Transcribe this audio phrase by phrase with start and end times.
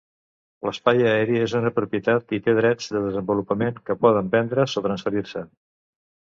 [0.67, 5.49] L'espai aeri és una propietat i té drets de desenvolupament que poden vendre's o transferir-se.